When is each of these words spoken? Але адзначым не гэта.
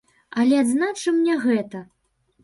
Але 0.43 0.55
адзначым 0.61 1.19
не 1.27 1.35
гэта. 1.43 1.83